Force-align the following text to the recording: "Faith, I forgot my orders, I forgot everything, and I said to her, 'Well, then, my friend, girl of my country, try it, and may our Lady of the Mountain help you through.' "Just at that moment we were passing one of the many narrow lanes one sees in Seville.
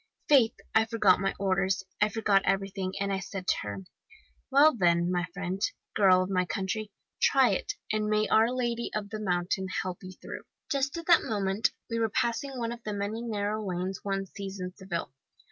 "Faith, 0.27 0.55
I 0.73 0.85
forgot 0.85 1.19
my 1.19 1.35
orders, 1.37 1.83
I 2.01 2.09
forgot 2.09 2.41
everything, 2.43 2.95
and 2.99 3.13
I 3.13 3.19
said 3.19 3.45
to 3.47 3.55
her, 3.61 3.77
'Well, 4.49 4.75
then, 4.75 5.11
my 5.11 5.25
friend, 5.31 5.61
girl 5.95 6.23
of 6.23 6.29
my 6.31 6.43
country, 6.43 6.89
try 7.21 7.51
it, 7.51 7.73
and 7.93 8.07
may 8.07 8.27
our 8.27 8.49
Lady 8.51 8.89
of 8.95 9.11
the 9.11 9.19
Mountain 9.19 9.67
help 9.83 9.99
you 10.01 10.13
through.' 10.13 10.45
"Just 10.71 10.97
at 10.97 11.05
that 11.05 11.21
moment 11.25 11.69
we 11.87 11.99
were 11.99 12.09
passing 12.09 12.57
one 12.57 12.71
of 12.71 12.81
the 12.83 12.93
many 12.93 13.21
narrow 13.21 13.63
lanes 13.63 13.99
one 14.03 14.25
sees 14.25 14.59
in 14.59 14.73
Seville. 14.73 15.13